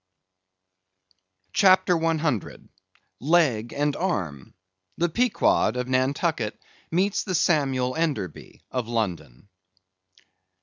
CHAPTER 1.53 1.95
100. 1.95 2.67
Leg 3.19 3.71
and 3.71 3.95
Arm. 3.95 4.55
The 4.97 5.09
Pequod, 5.09 5.77
of 5.77 5.87
Nantucket, 5.87 6.59
Meets 6.89 7.23
the 7.23 7.35
Samuel 7.35 7.95
Enderby, 7.95 8.63
of 8.71 8.87
London. 8.87 9.47